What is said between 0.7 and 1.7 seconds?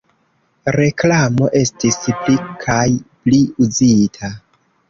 Reklamo